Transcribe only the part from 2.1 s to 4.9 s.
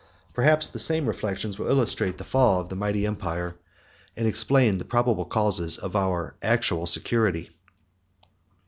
the fall of that mighty empire, and explain the